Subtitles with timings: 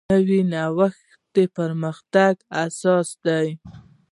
[0.11, 1.05] نوی نوښت
[1.35, 3.47] د پرمختګ اساس دی